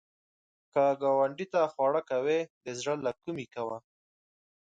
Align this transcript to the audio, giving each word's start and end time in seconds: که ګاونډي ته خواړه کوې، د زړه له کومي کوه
که 0.71 0.83
ګاونډي 1.01 1.45
ته 1.53 1.61
خواړه 1.73 2.01
کوې، 2.09 2.39
د 2.63 2.67
زړه 2.79 2.93
له 3.05 3.11
کومي 3.21 3.45
کوه 3.53 3.77